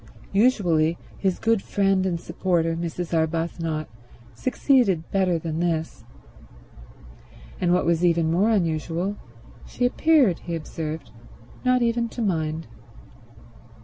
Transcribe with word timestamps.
Usually 0.33 0.97
his 1.19 1.37
good 1.37 1.61
friend 1.61 2.07
and 2.07 2.19
supporter 2.19 2.75
Mrs. 2.75 3.13
Arbuthnot 3.15 3.87
succeeded 4.33 5.11
better 5.11 5.37
than 5.37 5.59
this. 5.59 6.05
And, 7.59 7.71
what 7.71 7.85
was 7.85 8.03
even 8.03 8.31
more 8.31 8.49
unusual, 8.49 9.15
she 9.67 9.85
appeared, 9.85 10.39
he 10.39 10.55
observed, 10.55 11.11
not 11.63 11.83
even 11.83 12.09
to 12.09 12.21
mind. 12.23 12.65